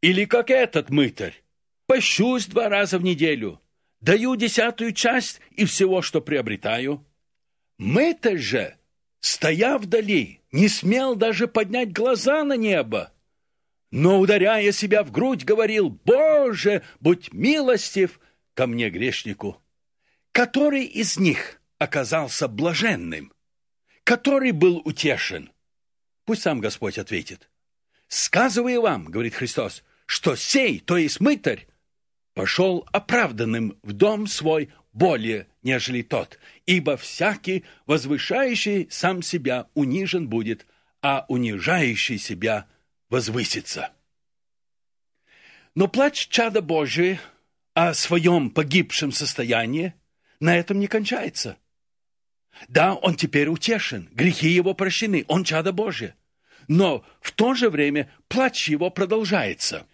или 0.01 0.25
как 0.25 0.49
этот 0.49 0.89
мытарь. 0.89 1.43
Пощусь 1.85 2.47
два 2.47 2.67
раза 2.67 2.97
в 2.97 3.03
неделю, 3.03 3.61
даю 4.01 4.35
десятую 4.35 4.93
часть 4.93 5.39
и 5.51 5.65
всего, 5.65 6.01
что 6.01 6.21
приобретаю. 6.21 7.05
Мытарь 7.77 8.39
же, 8.39 8.75
стоя 9.19 9.77
вдали, 9.77 10.41
не 10.51 10.67
смел 10.67 11.15
даже 11.15 11.47
поднять 11.47 11.93
глаза 11.93 12.43
на 12.43 12.57
небо, 12.57 13.13
но, 13.95 14.19
ударяя 14.19 14.73
себя 14.73 15.05
в 15.05 15.11
грудь, 15.11 15.45
говорил, 15.45 15.89
«Боже, 15.89 16.83
будь 16.99 17.31
милостив 17.31 18.19
ко 18.53 18.67
мне, 18.67 18.89
грешнику!» 18.89 19.63
Который 20.33 20.83
из 20.83 21.17
них 21.17 21.61
оказался 21.77 22.49
блаженным? 22.49 23.31
Который 24.03 24.51
был 24.51 24.81
утешен? 24.83 25.49
Пусть 26.25 26.41
сам 26.41 26.59
Господь 26.59 26.97
ответит. 26.97 27.49
«Сказываю 28.09 28.81
вам,— 28.81 29.05
говорит 29.05 29.33
Христос,— 29.33 29.81
что 30.07 30.35
сей, 30.35 30.81
то 30.81 30.97
есть 30.97 31.21
мытарь, 31.21 31.65
пошел 32.33 32.85
оправданным 32.91 33.79
в 33.81 33.93
дом 33.93 34.27
свой 34.27 34.73
более, 34.91 35.47
нежели 35.63 36.01
тот, 36.01 36.37
ибо 36.65 36.97
всякий, 36.97 37.63
возвышающий 37.85 38.89
сам 38.91 39.21
себя, 39.21 39.67
унижен 39.73 40.27
будет, 40.27 40.67
а 41.01 41.25
унижающий 41.29 42.17
себя 42.17 42.67
возвысится. 43.09 43.91
Но 45.73 45.87
плач 45.87 46.27
чада 46.27 46.61
Божия 46.61 47.19
о 47.73 47.93
своем 47.93 48.49
погибшем 48.49 49.11
состоянии 49.11 49.93
на 50.39 50.55
этом 50.55 50.79
не 50.79 50.87
кончается. 50.87 51.57
Да, 52.69 52.95
он 52.95 53.15
теперь 53.15 53.49
утешен, 53.49 54.09
грехи 54.13 54.47
его 54.47 54.73
прощены, 54.73 55.25
он 55.27 55.43
чадо 55.43 55.73
Божие. 55.73 56.15
Но 56.67 57.05
в 57.19 57.31
то 57.31 57.53
же 57.53 57.69
время 57.69 58.09
плач 58.27 58.69
его 58.69 58.89
продолжается. 58.89 59.85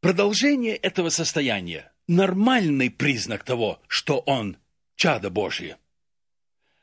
Продолжение 0.00 0.76
этого 0.76 1.08
состояния– 1.08 1.90
нормальный 2.06 2.90
признак 2.90 3.44
того, 3.44 3.80
что 3.86 4.18
он 4.20 4.56
чадо 4.96 5.30
Божие. 5.30 5.78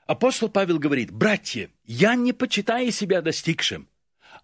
Апостол 0.08 0.50
Павел 0.50 0.80
говорит, 0.80 1.12
«Братья, 1.12 1.70
я 1.84 2.16
не 2.16 2.34
почитаю 2.34 2.92
себя 2.92 3.22
достигшим, 3.22 3.88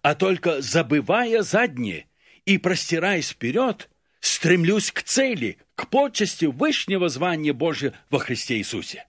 а 0.02 0.14
только 0.14 0.60
забывая 0.60 1.42
заднее 1.42 2.06
и 2.44 2.58
простираясь 2.58 3.30
вперед, 3.30 3.90
стремлюсь 4.20 4.90
к 4.90 5.02
цели, 5.02 5.58
к 5.74 5.88
почести 5.88 6.46
вышнего 6.46 7.08
звания 7.08 7.52
Божия 7.52 7.94
во 8.10 8.18
Христе 8.18 8.58
Иисусе. 8.58 9.06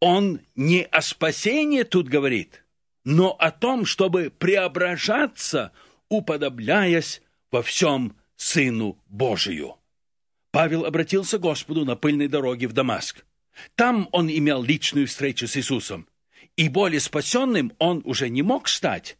Он 0.00 0.40
не 0.56 0.82
о 0.82 1.00
спасении 1.00 1.82
тут 1.82 2.08
говорит, 2.08 2.64
но 3.04 3.30
о 3.30 3.50
том, 3.50 3.84
чтобы 3.86 4.30
преображаться, 4.36 5.72
уподобляясь 6.08 7.22
во 7.50 7.62
всем 7.62 8.16
Сыну 8.36 8.98
Божию. 9.06 9.76
Павел 10.50 10.84
обратился 10.84 11.38
к 11.38 11.42
Господу 11.42 11.84
на 11.84 11.96
пыльной 11.96 12.28
дороге 12.28 12.66
в 12.66 12.72
Дамаск. 12.72 13.24
Там 13.74 14.08
он 14.12 14.28
имел 14.28 14.62
личную 14.62 15.06
встречу 15.06 15.46
с 15.46 15.56
Иисусом. 15.56 16.08
И 16.56 16.68
более 16.68 17.00
спасенным 17.00 17.72
он 17.78 18.02
уже 18.04 18.28
не 18.28 18.42
мог 18.42 18.68
стать, 18.68 19.16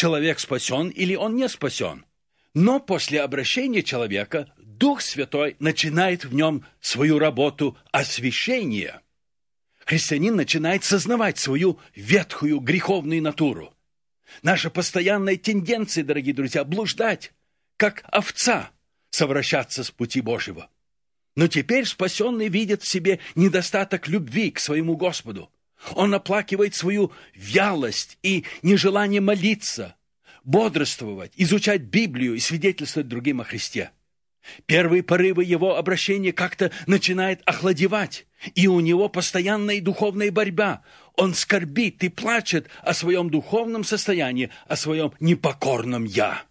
человек 0.00 0.40
спасен 0.40 0.88
или 0.88 1.14
он 1.14 1.36
не 1.36 1.46
спасен. 1.46 2.06
Но 2.54 2.80
после 2.80 3.20
обращения 3.20 3.82
человека 3.82 4.50
Дух 4.56 5.02
Святой 5.02 5.56
начинает 5.58 6.24
в 6.24 6.32
нем 6.32 6.64
свою 6.80 7.18
работу 7.18 7.76
освящения. 7.92 9.02
Христианин 9.84 10.36
начинает 10.36 10.84
сознавать 10.84 11.36
свою 11.36 11.78
ветхую 11.94 12.60
греховную 12.60 13.22
натуру. 13.22 13.74
Наша 14.42 14.70
постоянная 14.70 15.36
тенденция, 15.36 16.02
дорогие 16.02 16.32
друзья, 16.32 16.64
блуждать, 16.64 17.32
как 17.76 18.02
овца, 18.06 18.70
совращаться 19.10 19.84
с 19.84 19.90
пути 19.90 20.22
Божьего. 20.22 20.70
Но 21.36 21.46
теперь 21.46 21.84
спасенный 21.84 22.48
видит 22.48 22.82
в 22.82 22.88
себе 22.88 23.18
недостаток 23.34 24.08
любви 24.08 24.50
к 24.50 24.60
своему 24.60 24.96
Господу. 24.96 25.50
Он 25.94 26.14
оплакивает 26.14 26.74
свою 26.74 27.12
вялость 27.34 28.18
и 28.22 28.44
нежелание 28.62 29.20
молиться, 29.20 29.96
бодрствовать, 30.44 31.32
изучать 31.36 31.82
Библию 31.82 32.34
и 32.34 32.40
свидетельствовать 32.40 33.08
другим 33.08 33.40
о 33.40 33.44
Христе. 33.44 33.90
Первые 34.66 35.02
порывы 35.02 35.44
его 35.44 35.76
обращения 35.76 36.32
как-то 36.32 36.70
начинает 36.86 37.42
охладевать, 37.44 38.26
и 38.54 38.66
у 38.66 38.80
него 38.80 39.08
постоянная 39.08 39.80
духовная 39.80 40.30
борьба. 40.30 40.82
Он 41.14 41.34
скорбит 41.34 42.02
и 42.02 42.08
плачет 42.08 42.68
о 42.82 42.94
своем 42.94 43.30
духовном 43.30 43.84
состоянии, 43.84 44.50
о 44.66 44.76
своем 44.76 45.12
непокорном 45.20 46.04
«я». 46.04 46.42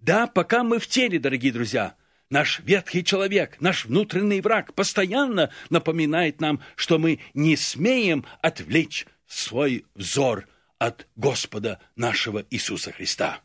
Да, 0.00 0.26
пока 0.26 0.62
мы 0.62 0.78
в 0.78 0.86
теле, 0.86 1.18
дорогие 1.18 1.52
друзья– 1.52 1.94
Наш 2.28 2.58
ветхий 2.60 3.04
человек, 3.04 3.60
наш 3.60 3.84
внутренний 3.84 4.40
враг 4.40 4.74
постоянно 4.74 5.52
напоминает 5.70 6.40
нам, 6.40 6.60
что 6.74 6.98
мы 6.98 7.20
не 7.34 7.56
смеем 7.56 8.24
отвлечь 8.42 9.06
свой 9.28 9.86
взор 9.94 10.48
от 10.78 11.06
Господа 11.14 11.80
нашего 11.94 12.44
Иисуса 12.50 12.90
Христа. 12.90 13.40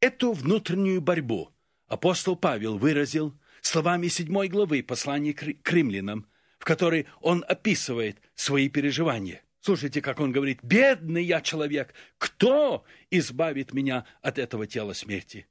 Эту 0.00 0.32
внутреннюю 0.32 1.00
борьбу 1.00 1.50
апостол 1.86 2.36
Павел 2.36 2.76
выразил 2.76 3.34
словами 3.62 4.08
седьмой 4.08 4.48
главы 4.48 4.82
послания 4.82 5.32
к 5.32 5.72
римлянам, 5.72 6.26
в 6.58 6.64
которой 6.64 7.06
он 7.20 7.42
описывает 7.48 8.18
свои 8.34 8.68
переживания. 8.68 9.42
Слушайте, 9.60 10.00
как 10.00 10.20
он 10.20 10.32
говорит, 10.32 10.60
«Бедный 10.62 11.24
я 11.24 11.40
человек, 11.40 11.94
кто 12.18 12.84
избавит 13.10 13.72
меня 13.72 14.06
от 14.22 14.38
этого 14.38 14.66
тела 14.66 14.92
смерти?» 14.94 15.46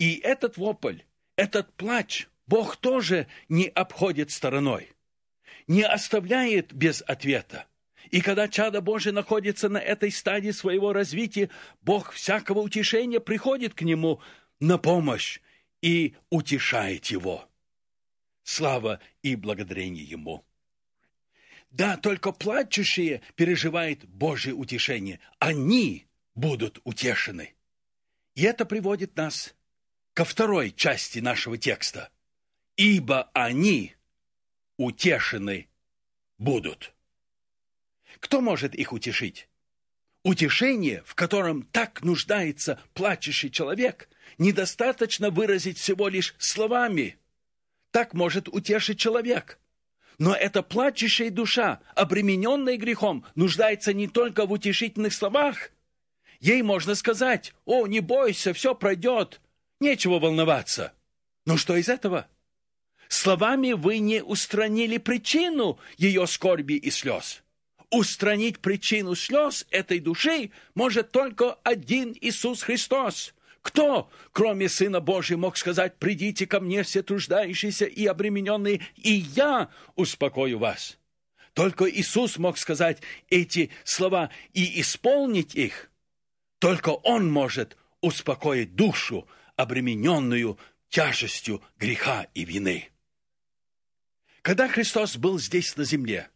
И 0.00 0.14
этот 0.14 0.56
вопль, 0.56 1.02
этот 1.36 1.74
плач 1.74 2.26
Бог 2.46 2.76
тоже 2.76 3.28
не 3.50 3.68
обходит 3.68 4.30
стороной, 4.30 4.90
не 5.66 5.82
оставляет 5.82 6.72
без 6.72 7.02
ответа. 7.06 7.66
И 8.10 8.22
когда 8.22 8.48
чадо 8.48 8.80
Божие 8.80 9.12
находится 9.12 9.68
на 9.68 9.76
этой 9.76 10.10
стадии 10.10 10.52
своего 10.52 10.94
развития, 10.94 11.50
Бог 11.82 12.12
всякого 12.12 12.60
утешения 12.60 13.20
приходит 13.20 13.74
к 13.74 13.82
нему 13.82 14.22
на 14.58 14.78
помощь 14.78 15.40
и 15.82 16.16
утешает 16.30 17.06
его. 17.06 17.46
Слава 18.42 19.00
и 19.20 19.36
благодарение 19.36 20.02
ему. 20.02 20.46
Да, 21.70 21.98
только 21.98 22.32
плачущие 22.32 23.20
переживают 23.34 24.06
Божие 24.06 24.54
утешение. 24.54 25.20
Они 25.38 26.06
будут 26.34 26.80
утешены. 26.84 27.52
И 28.34 28.44
это 28.44 28.64
приводит 28.64 29.14
нас 29.16 29.54
ко 30.20 30.26
второй 30.26 30.70
части 30.70 31.18
нашего 31.18 31.56
текста. 31.56 32.10
«Ибо 32.76 33.30
они 33.32 33.94
утешены 34.76 35.70
будут». 36.36 36.92
Кто 38.18 38.42
может 38.42 38.74
их 38.74 38.92
утешить? 38.92 39.48
утешение, 40.22 41.02
в 41.06 41.14
котором 41.14 41.62
так 41.62 42.02
нуждается 42.02 42.78
плачущий 42.92 43.50
человек, 43.50 44.10
недостаточно 44.36 45.30
выразить 45.30 45.78
всего 45.78 46.08
лишь 46.08 46.34
словами. 46.36 47.16
Так 47.90 48.12
может 48.12 48.46
утешить 48.46 48.98
человек. 48.98 49.58
Но 50.18 50.34
эта 50.34 50.62
плачущая 50.62 51.30
душа, 51.30 51.80
обремененная 51.94 52.76
грехом, 52.76 53.24
нуждается 53.36 53.94
не 53.94 54.06
только 54.06 54.44
в 54.44 54.52
утешительных 54.52 55.14
словах. 55.14 55.70
Ей 56.40 56.60
можно 56.60 56.94
сказать, 56.94 57.54
«О, 57.64 57.86
не 57.86 58.00
бойся, 58.00 58.52
все 58.52 58.74
пройдет, 58.74 59.40
нечего 59.80 60.18
волноваться». 60.18 60.92
Но 61.46 61.56
что 61.56 61.76
из 61.76 61.88
этого? 61.88 62.28
Словами 63.08 63.72
вы 63.72 63.98
не 63.98 64.22
устранили 64.22 64.98
причину 64.98 65.78
ее 65.96 66.26
скорби 66.26 66.74
и 66.74 66.90
слез. 66.90 67.42
Устранить 67.90 68.60
причину 68.60 69.16
слез 69.16 69.66
этой 69.70 69.98
души 69.98 70.52
может 70.74 71.10
только 71.10 71.54
один 71.64 72.16
Иисус 72.20 72.62
Христос. 72.62 73.34
Кто, 73.62 74.08
кроме 74.32 74.68
Сына 74.68 75.00
Божьего, 75.00 75.38
мог 75.38 75.56
сказать, 75.56 75.96
«Придите 75.98 76.46
ко 76.46 76.60
мне, 76.60 76.84
все 76.84 77.02
труждающиеся 77.02 77.86
и 77.86 78.06
обремененные, 78.06 78.80
и 78.94 79.10
я 79.12 79.70
успокою 79.96 80.58
вас»? 80.58 80.98
Только 81.52 81.90
Иисус 81.90 82.38
мог 82.38 82.58
сказать 82.58 83.02
эти 83.28 83.70
слова 83.82 84.30
и 84.54 84.80
исполнить 84.80 85.56
их. 85.56 85.90
Только 86.60 86.90
Он 86.90 87.30
может 87.30 87.76
успокоить 88.00 88.76
душу, 88.76 89.26
обремененную 89.60 90.58
тяжестью 90.88 91.62
греха 91.78 92.26
и 92.34 92.44
вины. 92.44 92.88
Когда 94.40 94.68
Христос 94.68 95.18
был 95.18 95.38
здесь 95.38 95.76
на 95.76 95.84
земле, 95.84 96.30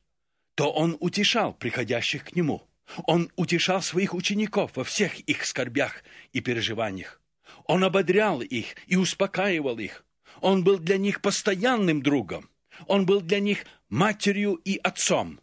то 0.54 0.70
Он 0.70 0.96
утешал 1.00 1.54
приходящих 1.54 2.24
к 2.24 2.36
Нему. 2.36 2.62
Он 3.06 3.30
утешал 3.36 3.80
своих 3.80 4.12
учеников 4.12 4.72
во 4.76 4.84
всех 4.84 5.18
их 5.20 5.46
скорбях 5.46 6.04
и 6.34 6.40
переживаниях. 6.40 7.22
Он 7.64 7.82
ободрял 7.82 8.42
их 8.42 8.76
и 8.86 8.96
успокаивал 8.96 9.78
их. 9.78 10.04
Он 10.42 10.62
был 10.62 10.78
для 10.78 10.98
них 10.98 11.22
постоянным 11.22 12.02
другом. 12.02 12.50
Он 12.86 13.06
был 13.06 13.22
для 13.22 13.40
них 13.40 13.64
матерью 13.88 14.56
и 14.56 14.76
отцом. 14.76 15.40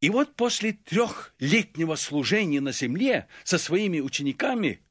И 0.00 0.08
вот 0.08 0.36
после 0.36 0.74
трехлетнего 0.74 1.96
служения 1.96 2.60
на 2.60 2.70
земле 2.70 3.26
со 3.42 3.58
своими 3.58 3.98
учениками 3.98 4.85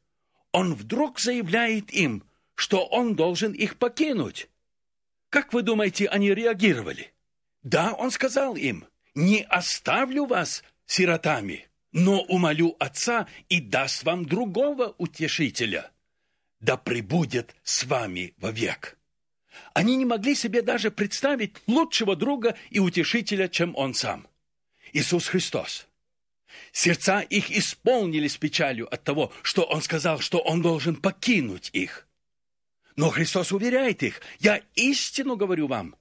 он 0.56 0.74
вдруг 0.74 1.20
заявляет 1.20 1.92
им, 1.92 2.24
что 2.56 2.86
он 2.86 3.14
должен 3.14 3.52
их 3.52 3.78
покинуть. 3.78 4.48
Как 5.30 5.52
вы 5.52 5.64
думаете, 5.64 6.08
они 6.08 6.34
реагировали? 6.34 7.14
Да, 7.62 7.92
он 7.92 8.10
сказал 8.10 8.56
им, 8.56 8.86
не 9.16 9.44
оставлю 9.44 10.26
вас 10.26 10.64
сиротами, 10.86 11.68
но 11.92 12.22
умолю 12.22 12.78
Отца 12.80 13.28
и 13.50 13.60
даст 13.60 14.04
вам 14.04 14.26
другого 14.26 14.96
утешителя, 14.98 15.92
да 16.62 16.78
пребудет 16.78 17.54
с 17.64 17.84
вами 17.84 18.34
вовек. 18.38 18.98
Они 19.74 19.98
не 19.98 20.06
могли 20.06 20.36
себе 20.36 20.62
даже 20.62 20.90
представить 20.90 21.58
лучшего 21.68 22.16
друга 22.16 22.56
и 22.70 22.80
утешителя, 22.80 23.50
чем 23.50 23.76
он 23.76 23.94
сам. 23.94 24.26
Иисус 24.94 25.28
Христос. 25.28 25.86
Сердца 26.72 27.22
их 27.22 27.52
исполнились 27.52 28.38
печалью 28.38 28.94
от 28.94 29.04
того, 29.04 29.32
что 29.42 29.64
он 29.64 29.82
сказал, 29.82 30.20
что 30.20 30.40
он 30.40 30.62
должен 30.62 30.96
покинуть 30.96 31.70
их. 31.74 32.08
Но 32.96 33.10
Христос 33.10 33.52
уверяет 33.52 34.04
их, 34.04 34.22
я 34.40 34.62
истину 34.76 35.36
говорю 35.36 35.68
вам, 35.68 35.96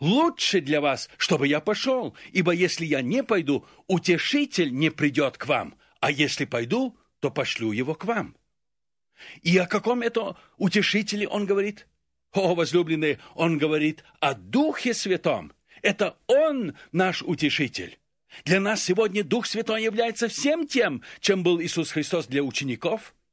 лучше 0.00 0.60
для 0.60 0.80
вас, 0.80 1.08
чтобы 1.16 1.46
я 1.46 1.60
пошел, 1.60 2.16
ибо 2.32 2.52
если 2.52 2.86
я 2.86 3.02
не 3.02 3.22
пойду, 3.22 3.66
утешитель 3.86 4.72
не 4.72 4.90
придет 4.90 5.36
к 5.36 5.46
вам, 5.46 5.76
а 6.00 6.10
если 6.10 6.44
пойду, 6.44 6.96
то 7.20 7.30
пошлю 7.30 7.72
его 7.72 7.94
к 7.94 8.04
вам. 8.04 8.36
И 9.42 9.56
о 9.58 9.66
каком 9.66 10.02
это 10.02 10.36
утешителе 10.56 11.28
он 11.28 11.44
говорит? 11.44 11.86
О, 12.32 12.54
возлюбленные, 12.54 13.18
он 13.34 13.58
говорит 13.58 14.04
о 14.20 14.34
Духе 14.34 14.94
Святом. 14.94 15.52
Это 15.82 16.16
Он 16.26 16.76
наш 16.92 17.22
утешитель. 17.22 17.98
Для 18.44 18.60
нас 18.60 18.82
сегодня 18.82 19.24
Дух 19.24 19.46
Святой 19.46 19.82
является 19.82 20.28
всем 20.28 20.66
тем, 20.66 21.02
чем 21.20 21.42
был 21.42 21.60
Иисус 21.60 21.90
Христос 21.90 22.26
для 22.26 22.42
учеников– 22.42 23.14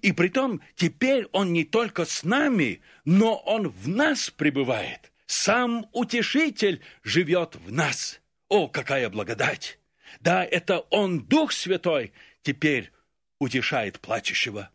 и 0.00 0.12
притом 0.12 0.62
теперь 0.74 1.26
Он 1.32 1.52
не 1.52 1.64
только 1.64 2.04
с 2.04 2.24
нами, 2.24 2.80
но 3.04 3.36
Он 3.36 3.68
в 3.68 3.88
нас 3.88 4.30
пребывает. 4.30 5.12
Сам 5.26 5.88
Утешитель 5.92 6.82
живет 7.02 7.56
в 7.56 7.72
нас. 7.72 8.20
О, 8.48 8.68
какая 8.68 9.10
благодать! 9.10 9.78
Да, 10.20 10.44
это 10.44 10.80
Он, 10.90 11.20
Дух 11.20 11.52
Святой, 11.52 12.12
теперь 12.42 12.92
утешает 13.38 14.00
плачущего. 14.00 14.70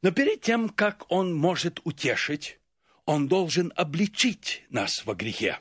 Но 0.00 0.12
перед 0.12 0.40
тем, 0.40 0.68
как 0.68 1.10
Он 1.10 1.34
может 1.34 1.80
утешить, 1.84 2.58
Он 3.04 3.28
должен 3.28 3.72
обличить 3.76 4.62
нас 4.70 5.04
во 5.04 5.14
грехе. 5.14 5.58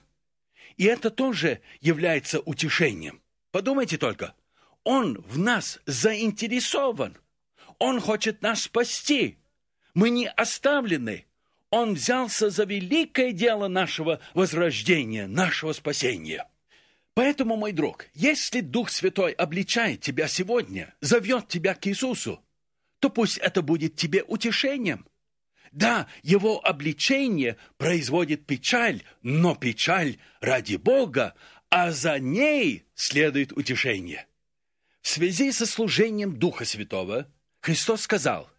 И 0.77 0.86
это 0.86 1.09
тоже 1.09 1.62
является 1.81 2.39
утешением. 2.39 3.21
Подумайте 3.51 3.97
только, 3.97 4.33
Он 4.83 5.21
в 5.21 5.38
нас 5.38 5.79
заинтересован. 5.86 7.17
Он 7.79 7.99
хочет 7.99 8.41
нас 8.41 8.63
спасти. 8.63 9.38
Мы 9.93 10.09
не 10.09 10.27
оставлены. 10.29 11.25
Он 11.69 11.95
взялся 11.95 12.49
за 12.49 12.65
великое 12.65 13.31
дело 13.31 13.67
нашего 13.67 14.19
возрождения, 14.33 15.27
нашего 15.27 15.73
спасения. 15.73 16.47
Поэтому, 17.15 17.55
мой 17.55 17.71
друг, 17.71 18.07
если 18.13 18.62
Дух 18.62 18.89
Святой 18.89 19.33
обличает 19.33 20.01
тебя 20.01 20.27
сегодня, 20.27 20.93
зовет 20.99 21.47
тебя 21.47 21.75
к 21.75 21.86
Иисусу, 21.88 22.43
то 22.99 23.09
пусть 23.09 23.38
это 23.38 23.62
будет 23.62 23.95
тебе 23.95 24.23
утешением. 24.23 25.05
Да, 25.73 26.05
его 26.21 26.63
обличение 26.63 27.57
производит 27.77 28.45
печаль, 28.45 29.01
но 29.23 29.55
печаль 29.55 30.17
ради 30.39 30.75
Бога, 30.75 31.33
а 31.71 31.91
за 31.91 32.19
ней 32.19 32.86
следует 32.93 33.51
утешение. 33.53 34.27
В 35.01 35.07
связи 35.09 35.51
со 35.51 35.65
служением 35.65 36.38
Духа 36.38 36.63
Святого 36.63 37.27
Христос 37.59 38.03
сказал, 38.03 38.51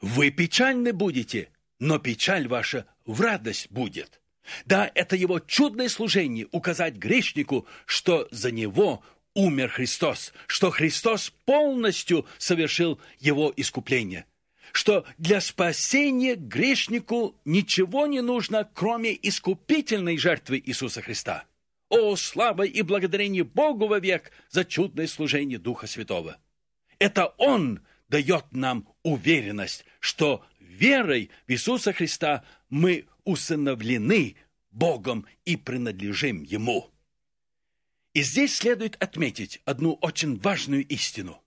«Вы 0.00 0.30
печальны 0.30 0.92
будете, 0.92 1.50
но 1.80 1.98
печаль 1.98 2.46
ваша 2.46 2.86
в 3.04 3.20
радость 3.20 3.68
будет». 3.70 4.20
Да, 4.64 4.90
это 4.94 5.16
его 5.16 5.40
чудное 5.40 5.88
служение 5.88 6.46
указать 6.52 6.94
грешнику, 6.94 7.66
что 7.86 8.28
за 8.30 8.52
него 8.52 9.02
умер 9.34 9.68
Христос, 9.70 10.32
что 10.46 10.70
Христос 10.70 11.30
полностью 11.44 12.26
совершил 12.38 13.00
его 13.18 13.52
искупление, 13.56 14.26
что 14.72 15.04
для 15.18 15.40
спасения 15.40 16.34
грешнику 16.34 17.36
ничего 17.44 18.06
не 18.06 18.22
нужно, 18.22 18.68
кроме 18.74 19.16
искупительной 19.20 20.16
жертвы 20.16 20.62
Иисуса 20.64 21.02
Христа. 21.02 21.44
О, 21.88 22.16
слава 22.16 22.62
и 22.62 22.80
благодарение 22.82 23.44
Богу 23.44 23.86
вовек 23.86 24.32
за 24.48 24.64
чудное 24.64 25.06
служение 25.06 25.58
Духа 25.58 25.86
Святого! 25.86 26.38
Это 26.98 27.26
Он 27.36 27.80
дает 28.08 28.46
нам 28.52 28.88
уверенность, 29.02 29.84
что 30.00 30.44
верой 30.58 31.30
в 31.46 31.52
Иисуса 31.52 31.92
Христа 31.92 32.44
мы 32.70 33.06
усыновлены 33.24 34.36
Богом 34.70 35.26
и 35.44 35.56
принадлежим 35.56 36.42
Ему. 36.42 36.90
И 38.14 38.22
здесь 38.22 38.56
следует 38.56 39.02
отметить 39.02 39.60
одну 39.64 39.94
очень 40.00 40.38
важную 40.38 40.86
истину. 40.86 41.41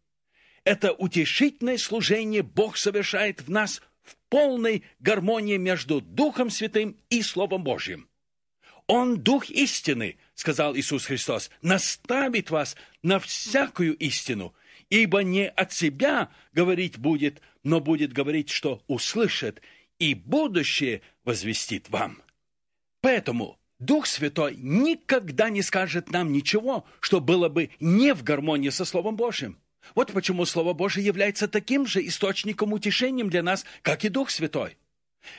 Это 0.65 0.91
утешительное 0.91 1.77
служение 1.77 2.43
Бог 2.43 2.75
совершает 2.75 3.41
в 3.41 3.49
нас 3.49 3.81
в 4.03 4.17
полной 4.29 4.83
гармонии 4.99 5.57
между 5.57 6.01
Духом 6.01 6.49
Святым 6.49 6.97
и 7.09 7.21
Словом 7.21 7.63
Божьим. 7.63 8.09
Он 8.87 9.17
Дух 9.17 9.49
истины, 9.49 10.17
сказал 10.33 10.75
Иисус 10.75 11.05
Христос, 11.05 11.49
наставит 11.61 12.49
вас 12.49 12.75
на 13.01 13.19
всякую 13.19 13.95
истину– 13.95 14.53
ибо 14.89 15.23
не 15.23 15.47
от 15.47 15.73
себя 15.73 16.29
говорить 16.53 16.97
будет, 16.97 17.41
но 17.63 17.79
будет 17.79 18.13
говорить, 18.13 18.49
что 18.49 18.81
услышит, 18.87 19.61
и 19.99 20.13
будущее 20.13 21.01
возвестит 21.23 21.89
вам. 21.89 22.21
Поэтому 23.01 23.57
Дух 23.79 24.07
Святой 24.07 24.55
никогда 24.57 25.49
не 25.49 25.61
скажет 25.61 26.11
нам 26.11 26.31
ничего, 26.31 26.85
что 26.99 27.19
было 27.19 27.49
бы 27.49 27.69
не 27.79 28.13
в 28.13 28.23
гармонии 28.23 28.69
со 28.69 28.85
Словом 28.85 29.15
Божьим. 29.15 29.57
Вот 29.93 30.11
почему 30.11 30.45
Слово 30.45 30.73
Божье 30.73 31.03
является 31.03 31.47
таким 31.47 31.85
же 31.85 32.05
источником 32.05 32.73
утешением 32.73 33.29
для 33.29 33.43
нас, 33.43 33.65
как 33.81 34.03
и 34.05 34.09
Дух 34.09 34.29
Святой. 34.29 34.77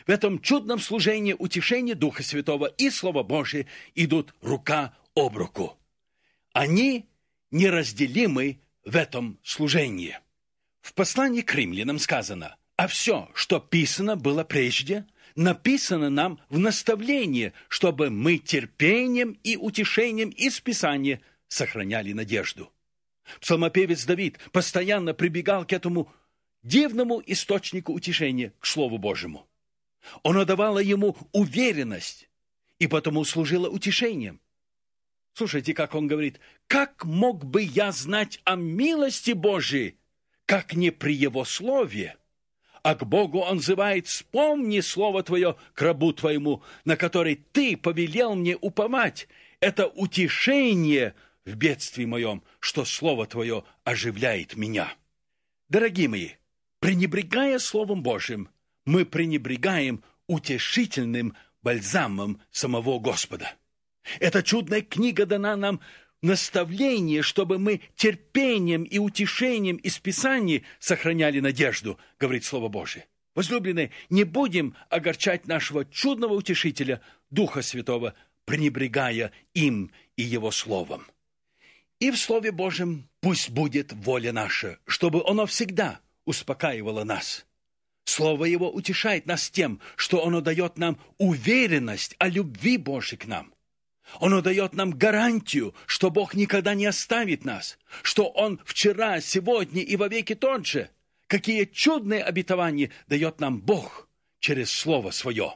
В 0.07 0.11
этом 0.11 0.41
чудном 0.41 0.79
служении 0.79 1.35
утешения 1.37 1.95
Духа 1.95 2.23
Святого 2.23 2.67
и 2.67 2.91
Слова 2.91 3.23
Божие 3.23 3.67
идут 3.95 4.35
рука 4.41 4.97
об 5.15 5.37
руку. 5.37 5.79
Они 6.53 7.07
неразделимы 7.51 8.61
в 8.85 8.97
этом 8.97 9.39
служении. 9.43 10.19
В 10.81 10.95
послании 10.95 11.43
к 11.43 11.55
римлянам 11.55 11.99
сказано, 11.99 12.57
а 12.77 12.87
все, 12.87 13.29
что 13.35 13.59
писано 13.59 14.17
было 14.17 14.45
прежде, 14.45 15.07
написано 15.35 16.11
нам 16.11 16.41
в 16.49 16.59
наставлении, 16.59 17.53
чтобы 17.69 18.11
мы 18.11 18.39
терпением 18.39 19.39
и 19.43 19.57
утешением 19.57 20.31
из 20.31 20.61
Писания 20.61 21.21
сохраняли 21.49 22.13
надежду. 22.13 22.73
Псалмопевец 23.41 24.05
Давид 24.05 24.39
постоянно 24.53 25.15
прибегал 25.15 25.67
к 25.67 25.73
этому 25.73 26.13
дивному 26.63 27.23
источнику 27.27 27.93
утешения, 27.93 28.53
к 28.61 28.67
Слову 28.67 28.99
Божьему. 28.99 29.47
Оно 30.23 30.45
давало 30.45 30.79
ему 30.79 31.17
уверенность 31.33 32.29
и 32.79 32.87
потому 32.87 33.25
служило 33.25 33.69
утешением. 33.69 34.41
Слушайте, 35.35 35.75
как 35.75 35.95
он 35.95 36.07
говорит, 36.07 36.41
«Как 36.67 37.05
мог 37.05 37.45
бы 37.45 37.63
я 37.63 37.93
знать 37.93 38.41
о 38.45 38.57
милости 38.57 39.33
Божией, 39.33 39.97
как 40.47 40.75
не 40.75 40.91
при 40.91 41.15
Его 41.15 41.45
Слове?» 41.45 42.17
А 42.83 42.95
к 42.95 43.05
Богу 43.05 43.41
он 43.41 43.59
взывает, 43.59 44.07
«Вспомни 44.07 44.81
Слово 44.81 45.23
Твое 45.23 45.57
к 45.75 45.83
рабу 45.83 46.13
Твоему, 46.13 46.63
на 46.85 46.97
который 46.97 47.45
Ты 47.53 47.77
повелел 47.77 48.35
мне 48.35 48.57
уповать. 48.57 49.29
Это 49.61 49.89
утешение 49.89 51.15
в 51.47 51.55
бедствии 51.55 52.05
моем, 52.05 52.43
что 52.61 52.85
Слово 52.85 53.27
Твое 53.27 53.65
оживляет 53.85 54.57
меня». 54.57 54.93
Дорогие 55.69 56.09
мои, 56.09 56.31
пренебрегая 56.81 57.59
Словом 57.59 58.03
Божьим, 58.03 58.51
мы 58.85 59.05
пренебрегаем 59.05 60.05
утешительным 60.27 61.35
бальзамом 61.63 62.41
самого 62.51 62.99
Господа. 63.01 63.55
Эта 64.21 64.43
чудная 64.43 64.83
книга 64.83 65.27
дана 65.27 65.57
нам 65.57 65.81
наставление, 66.23 67.23
чтобы 67.23 67.59
мы 67.59 67.81
терпением 67.97 68.85
и 68.85 68.99
утешением 68.99 69.77
из 69.77 69.99
Писаний 69.99 70.65
сохраняли 70.79 71.41
надежду, 71.41 71.99
говорит 72.19 72.45
Слово 72.45 72.69
Божие. 72.69 73.07
Возлюбленные, 73.35 73.91
не 74.09 74.25
будем 74.25 74.75
огорчать 74.89 75.47
нашего 75.47 75.85
чудного 75.85 76.35
утешителя, 76.35 77.03
Духа 77.31 77.63
Святого, 77.63 78.15
пренебрегая 78.45 79.33
им 79.53 79.91
и 80.17 80.23
его 80.23 80.51
словом. 80.51 81.05
И 81.99 82.11
в 82.11 82.19
Слове 82.19 82.53
Божьем 82.53 83.09
пусть 83.21 83.51
будет 83.51 83.93
воля 83.93 84.33
наша, 84.33 84.79
чтобы 84.87 85.23
оно 85.27 85.47
всегда 85.47 86.01
успокаивало 86.27 87.05
нас. 87.05 87.47
Слово 88.05 88.45
Его 88.45 88.71
утешает 88.71 89.27
нас 89.27 89.51
тем, 89.51 89.81
что 89.97 90.25
оно 90.25 90.41
дает 90.41 90.79
нам 90.79 90.99
уверенность 91.19 92.15
о 92.19 92.29
любви 92.29 92.77
Божьей 92.77 93.19
к 93.19 93.27
нам. 93.27 93.53
Оно 94.21 94.41
дает 94.41 94.75
нам 94.75 94.93
гарантию, 94.93 95.75
что 95.87 96.11
Бог 96.11 96.35
никогда 96.35 96.75
не 96.75 96.87
оставит 96.87 97.45
нас, 97.45 97.79
что 98.03 98.29
Он 98.29 98.61
вчера, 98.65 99.21
сегодня 99.21 99.83
и 99.83 99.97
вовеки 99.97 100.35
тот 100.35 100.67
же. 100.67 100.91
Какие 101.27 101.65
чудные 101.65 102.23
обетования 102.23 102.91
дает 103.09 103.41
нам 103.41 103.61
Бог 103.61 104.09
через 104.39 104.71
Слово 104.71 105.11
Свое. 105.11 105.55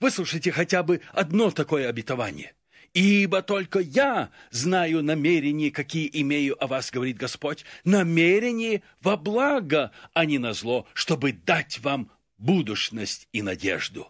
Выслушайте 0.00 0.50
хотя 0.50 0.82
бы 0.82 1.02
одно 1.12 1.50
такое 1.50 1.88
обетование. 1.88 2.54
«Ибо 2.94 3.40
только 3.40 3.78
я 3.78 4.30
знаю 4.50 5.02
намерения, 5.02 5.70
какие 5.70 6.10
имею 6.12 6.62
о 6.62 6.66
вас,— 6.66 6.90
говорит 6.92 7.16
Господь,— 7.16 7.64
намерения 7.84 8.82
во 9.00 9.16
благо, 9.16 9.92
а 10.12 10.26
не 10.26 10.38
на 10.38 10.52
зло, 10.52 10.86
чтобы 10.92 11.32
дать 11.32 11.78
вам 11.78 12.10
будущность 12.36 13.28
и 13.32 13.40
надежду». 13.40 14.08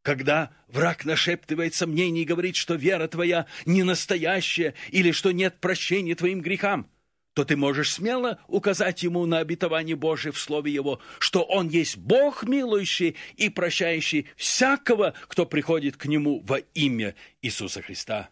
Когда 0.00 0.50
враг 0.68 1.04
нашептывает 1.04 1.74
сомнений 1.74 2.22
и 2.22 2.26
говорит, 2.26 2.56
что 2.56 2.74
вера 2.74 3.08
твоя 3.08 3.46
не 3.64 3.82
настоящая 3.82 4.74
или 4.90 5.12
что 5.12 5.32
нет 5.32 5.60
прощения 5.60 6.14
твоим 6.14 6.40
грехам, 6.40 6.90
то 7.34 7.44
ты 7.44 7.56
можешь 7.56 7.92
смело 7.92 8.38
указать 8.48 9.02
ему 9.02 9.26
на 9.26 9.38
обетование 9.38 9.96
Божие 9.96 10.32
в 10.32 10.38
Слове 10.38 10.72
Его, 10.72 11.00
что 11.18 11.42
Он 11.42 11.68
есть 11.68 11.96
Бог 11.96 12.44
милующий 12.44 13.16
и 13.36 13.50
прощающий 13.50 14.28
всякого, 14.36 15.14
кто 15.26 15.44
приходит 15.44 15.96
к 15.96 16.06
Нему 16.06 16.40
во 16.46 16.58
имя 16.58 17.14
Иисуса 17.42 17.82
Христа. 17.82 18.30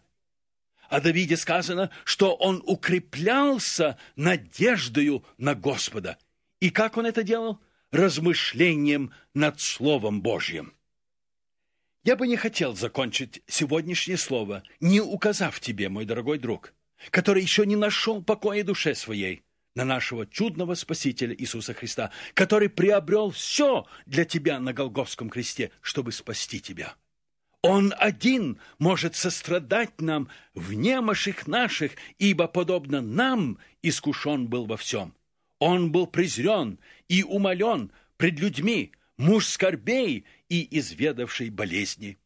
О 0.89 1.01
Давиде 1.01 1.37
сказано, 1.37 1.89
что 2.03 2.35
он 2.35 2.61
укреплялся 2.65 3.97
надеждою 4.15 5.25
на 5.37 5.55
Господа. 5.55 6.17
И 6.59 6.69
как 6.69 6.97
он 6.97 7.05
это 7.05 7.23
делал? 7.23 7.59
Размышлением 7.91 9.11
над 9.33 9.59
Словом 9.59 10.21
Божьим. 10.21 10.73
Я 12.03 12.15
бы 12.15 12.27
не 12.27 12.35
хотел 12.35 12.75
закончить 12.75 13.41
сегодняшнее 13.47 14.17
слово, 14.17 14.63
не 14.81 15.01
указав 15.01 15.59
тебе, 15.59 15.89
мой 15.89 16.05
дорогой 16.05 16.37
друг, 16.37 16.73
который 17.11 17.41
еще 17.41 17.65
не 17.65 17.75
нашел 17.75 18.23
покоя 18.23 18.63
душе 18.63 18.95
своей, 18.95 19.43
на 19.75 19.85
нашего 19.85 20.25
чудного 20.25 20.75
Спасителя 20.75 21.35
Иисуса 21.35 21.73
Христа, 21.73 22.11
который 22.33 22.69
приобрел 22.69 23.31
все 23.31 23.85
для 24.05 24.25
тебя 24.25 24.59
на 24.59 24.73
Голгофском 24.73 25.29
кресте, 25.29 25.71
чтобы 25.81 26.11
спасти 26.11 26.59
тебя. 26.59 26.95
Он 27.61 27.93
один 27.97 28.59
может 28.77 29.15
сострадать 29.15 30.01
нам 30.01 30.27
в 30.53 30.73
немощах 30.73 31.47
наших, 31.47 31.93
ибо, 32.19 32.47
подобно 32.47 33.01
нам, 33.01 33.57
искушен 33.81 34.47
был 34.47 34.65
во 34.65 34.75
всем. 34.75 35.15
Он 35.59 35.91
был 35.91 36.07
презрен 36.07 36.77
и 37.07 37.23
умолен 37.23 37.91
пред 38.17 38.37
людьми, 38.39 38.91
муж 39.15 39.47
скорбей 39.47 40.25
и 40.49 40.77
изведавший 40.77 41.49
болезни. 41.49 42.17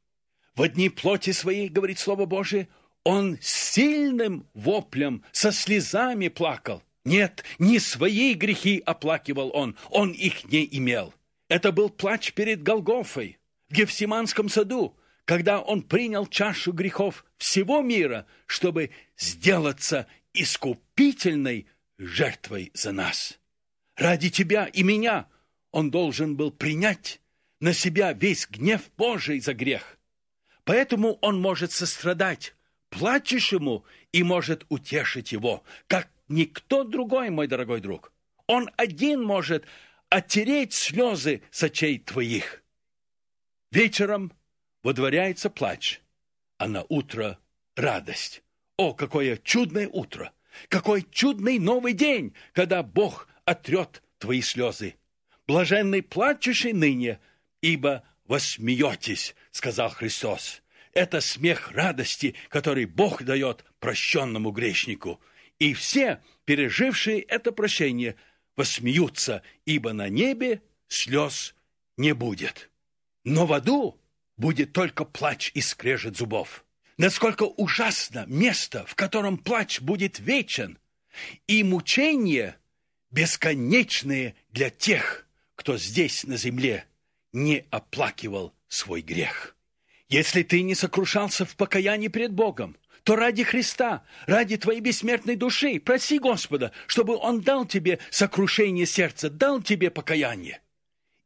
В 0.55 0.63
одни 0.63 0.89
плоти 0.89 1.31
своей, 1.33 1.69
говорит 1.69 1.99
Слово 1.99 2.25
Божие, 2.25 2.67
он 3.07 3.37
сильным 3.39 4.45
воплем, 4.53 5.23
со 5.31 5.53
слезами 5.53 6.27
плакал. 6.27 6.83
Нет, 7.05 7.45
не 7.57 7.79
свои 7.79 8.33
грехи 8.33 8.83
оплакивал 8.85 9.49
он, 9.53 9.77
он 9.89 10.11
их 10.11 10.43
не 10.51 10.67
имел. 10.77 11.13
Это 11.47 11.71
был 11.71 11.89
плач 11.89 12.33
перед 12.33 12.63
Голгофой, 12.63 13.39
в 13.69 13.73
Гефсиманском 13.73 14.49
саду, 14.49 14.97
когда 15.23 15.61
он 15.61 15.83
принял 15.83 16.27
чашу 16.27 16.73
грехов 16.73 17.23
всего 17.37 17.81
мира, 17.81 18.25
чтобы 18.45 18.89
сделаться 19.17 20.05
искупительной 20.33 21.67
жертвой 21.97 22.71
за 22.73 22.91
нас. 22.91 23.39
Ради 23.95 24.29
тебя 24.29 24.65
и 24.65 24.83
меня 24.83 25.27
он 25.71 25.91
должен 25.91 26.35
был 26.35 26.51
принять 26.51 27.21
на 27.61 27.71
себя 27.71 28.11
весь 28.11 28.49
гнев 28.49 28.81
Божий 28.97 29.39
за 29.39 29.53
грех. 29.53 29.97
Поэтому 30.65 31.13
он 31.21 31.39
может 31.39 31.71
сострадать 31.71 32.53
плачущему 32.89 33.85
и 34.11 34.23
может 34.23 34.65
утешить 34.69 35.31
его, 35.31 35.63
как 35.87 36.09
никто 36.27 36.83
другой, 36.83 37.29
мой 37.29 37.47
дорогой 37.47 37.81
друг. 37.81 38.13
Он 38.47 38.69
один 38.77 39.23
может 39.23 39.65
оттереть 40.09 40.73
слезы 40.73 41.41
с 41.51 41.63
очей 41.63 41.99
твоих. 41.99 42.63
Вечером 43.71 44.31
водворяется 44.83 45.49
плач, 45.49 46.01
а 46.57 46.67
на 46.67 46.85
утро 46.87 47.37
радость. 47.75 48.43
О, 48.77 48.93
какое 48.93 49.37
чудное 49.37 49.87
утро! 49.87 50.31
Какой 50.69 51.05
чудный 51.11 51.59
новый 51.59 51.93
день, 51.93 52.33
когда 52.53 52.81
Бог 52.81 53.27
отрет 53.45 54.01
твои 54.17 54.41
слезы. 54.41 54.95
Блаженный 55.45 56.01
плачущий 56.01 56.73
ныне, 56.73 57.19
ибо 57.61 58.03
восмеетесь, 58.25 59.35
сказал 59.51 59.89
Христос. 59.89 60.61
Это 60.93 61.21
смех 61.21 61.71
радости, 61.71 62.35
который 62.49 62.85
Бог 62.85 63.23
дает 63.23 63.65
прощенному 63.79 64.51
грешнику. 64.51 65.19
И 65.59 65.73
все, 65.73 66.21
пережившие 66.45 67.21
это 67.21 67.51
прощение, 67.51 68.15
посмеются, 68.55 69.43
ибо 69.65 69.93
на 69.93 70.09
небе 70.09 70.61
слез 70.87 71.55
не 71.97 72.13
будет. 72.13 72.69
Но 73.23 73.45
в 73.45 73.53
аду 73.53 73.99
будет 74.37 74.73
только 74.73 75.03
плач 75.03 75.51
и 75.53 75.61
скрежет 75.61 76.17
зубов. 76.17 76.63
Насколько 76.97 77.43
ужасно 77.43 78.25
место, 78.27 78.85
в 78.85 78.95
котором 78.95 79.37
плач 79.37 79.81
будет 79.81 80.19
вечен, 80.19 80.79
и 81.47 81.63
мучения 81.63 82.57
бесконечные 83.11 84.35
для 84.49 84.69
тех, 84.69 85.27
кто 85.55 85.77
здесь 85.77 86.23
на 86.23 86.37
земле 86.37 86.85
не 87.33 87.65
оплакивал 87.71 88.53
свой 88.67 89.01
грех. 89.01 89.56
Если 90.09 90.43
ты 90.43 90.61
не 90.61 90.73
сокрушался 90.73 91.45
в 91.45 91.55
покаянии 91.55 92.07
пред 92.07 92.31
Богом, 92.31 92.77
то 93.03 93.15
ради 93.15 93.43
Христа, 93.43 94.03
ради 94.25 94.57
твоей 94.57 94.79
бессмертной 94.79 95.35
души, 95.35 95.79
проси 95.79 96.19
Господа, 96.19 96.71
чтобы 96.87 97.15
Он 97.15 97.41
дал 97.41 97.65
тебе 97.65 97.99
сокрушение 98.09 98.85
сердца, 98.85 99.29
дал 99.29 99.61
тебе 99.61 99.89
покаяние. 99.89 100.61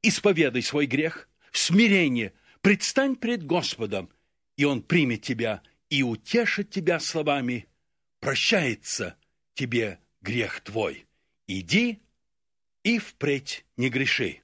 Исповедай 0.02 0.62
свой 0.62 0.86
грех 0.86 1.30
в 1.52 1.58
смирении, 1.58 2.34
предстань 2.62 3.16
пред 3.16 3.46
Господом, 3.46 4.10
и 4.58 4.66
Он 4.66 4.82
примет 4.82 5.22
тебя 5.22 5.62
и 5.90 6.04
утешит 6.04 6.70
тебя 6.70 7.00
словами 7.00 7.68
«Прощается 8.20 9.16
тебе 9.56 10.00
грех 10.22 10.62
твой, 10.62 11.06
иди 11.48 12.00
и 12.84 13.00
впредь 13.00 13.66
не 13.78 13.90
греши». 13.90 14.42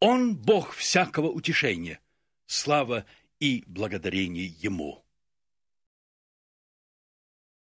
Он 0.00 0.34
Бог 0.34 0.74
всякого 0.74 1.28
утешения. 1.28 2.00
Слава 2.46 3.06
и 3.42 3.64
благодарение 3.66 4.46
Ему. 4.46 5.01